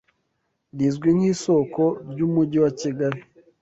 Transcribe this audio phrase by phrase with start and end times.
[0.77, 3.19] rizwi nk’isoko ry’Umujyi wa Kigali